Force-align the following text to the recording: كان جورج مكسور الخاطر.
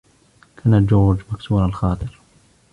كان 0.57 0.85
جورج 0.85 1.19
مكسور 1.31 1.65
الخاطر. 1.65 2.19